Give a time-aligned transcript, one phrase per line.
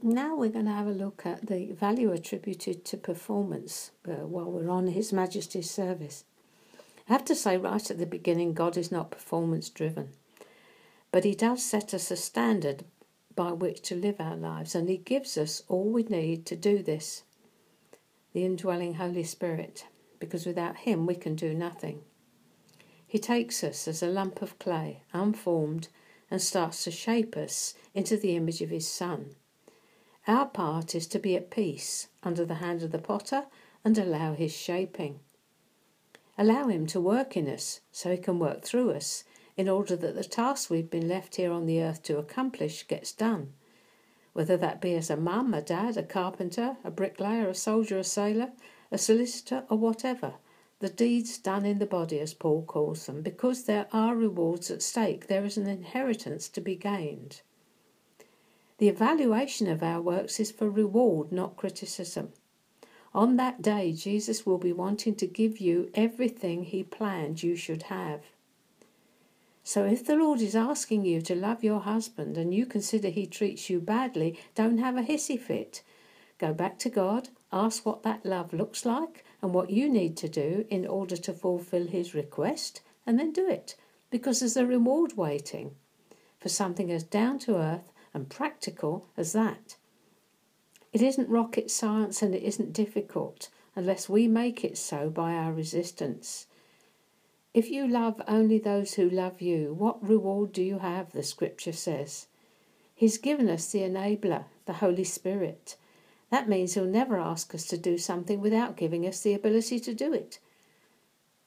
[0.00, 4.48] Now we're going to have a look at the value attributed to performance uh, while
[4.48, 6.24] we're on His Majesty's service.
[7.08, 10.10] I have to say, right at the beginning, God is not performance driven,
[11.10, 12.84] but He does set us a standard
[13.34, 16.82] by which to live our lives, and He gives us all we need to do
[16.82, 17.24] this
[18.32, 19.86] the indwelling Holy Spirit,
[20.20, 22.02] because without Him we can do nothing.
[23.04, 25.88] He takes us as a lump of clay, unformed,
[26.30, 29.34] and starts to shape us into the image of His Son
[30.26, 33.46] our part is to be at peace under the hand of the potter
[33.84, 35.20] and allow his shaping.
[36.38, 39.24] Allow him to work in us so he can work through us
[39.56, 43.12] in order that the task we've been left here on the earth to accomplish gets
[43.12, 43.52] done.
[44.32, 48.04] Whether that be as a mum, a dad, a carpenter, a bricklayer, a soldier, a
[48.04, 48.52] sailor,
[48.90, 50.34] a solicitor, or whatever,
[50.78, 54.82] the deeds done in the body, as Paul calls them, because there are rewards at
[54.82, 57.42] stake, there is an inheritance to be gained.
[58.82, 62.32] The evaluation of our works is for reward, not criticism.
[63.14, 67.84] On that day, Jesus will be wanting to give you everything He planned you should
[67.84, 68.22] have.
[69.62, 73.24] So if the Lord is asking you to love your husband and you consider he
[73.24, 75.84] treats you badly, don't have a hissy fit.
[76.38, 80.28] Go back to God, ask what that love looks like and what you need to
[80.28, 83.76] do in order to fulfill his request, and then do it,
[84.10, 85.76] because there's a reward waiting
[86.40, 89.76] for something as down to earth and practical as that.
[90.92, 95.52] It isn't rocket science and it isn't difficult unless we make it so by our
[95.52, 96.46] resistance.
[97.54, 101.12] If you love only those who love you, what reward do you have?
[101.12, 102.26] The scripture says.
[102.94, 105.76] He's given us the enabler, the Holy Spirit.
[106.30, 109.94] That means he'll never ask us to do something without giving us the ability to
[109.94, 110.38] do it.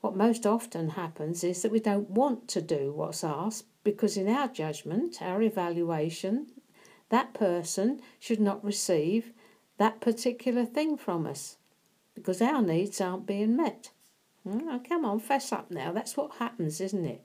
[0.01, 4.27] What most often happens is that we don't want to do what's asked because, in
[4.27, 6.47] our judgment, our evaluation,
[7.09, 9.31] that person should not receive
[9.77, 11.57] that particular thing from us
[12.13, 13.91] because our needs aren't being met.
[14.47, 15.91] Oh, come on, fess up now.
[15.91, 17.23] That's what happens, isn't it?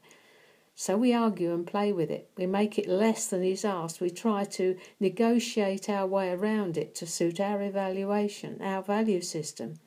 [0.75, 2.31] So we argue and play with it.
[2.37, 4.01] We make it less than he's asked.
[4.01, 9.79] We try to negotiate our way around it to suit our evaluation, our value system.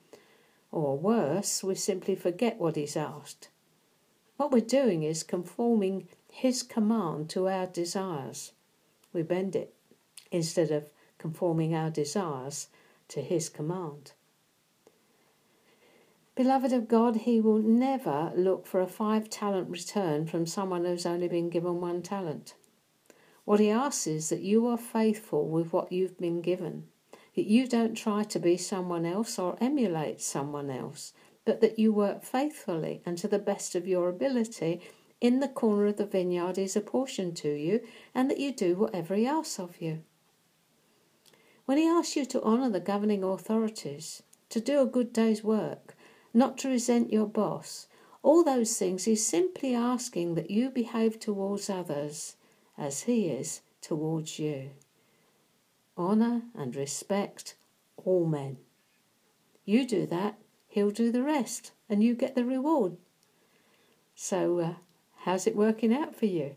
[0.70, 3.48] Or worse, we simply forget what he's asked.
[4.36, 8.52] What we're doing is conforming his command to our desires.
[9.12, 9.74] We bend it
[10.34, 12.66] instead of conforming our desires
[13.06, 14.12] to His command.
[16.34, 21.06] Beloved of God, He will never look for a five talent return from someone who's
[21.06, 22.54] only been given one talent.
[23.44, 26.88] What He asks is that you are faithful with what you've been given,
[27.36, 31.12] that you don't try to be someone else or emulate someone else,
[31.44, 34.80] but that you work faithfully and to the best of your ability
[35.20, 37.80] in the corner of the vineyard is apportioned to you,
[38.14, 40.02] and that you do whatever He asks of you.
[41.66, 45.96] When he asks you to honour the governing authorities, to do a good day's work,
[46.34, 47.86] not to resent your boss,
[48.22, 52.36] all those things he's simply asking that you behave towards others
[52.76, 54.70] as he is towards you.
[55.96, 57.54] Honour and respect
[58.04, 58.58] all men.
[59.64, 60.38] You do that,
[60.68, 62.96] he'll do the rest, and you get the reward.
[64.14, 64.74] So, uh,
[65.18, 66.56] how's it working out for you?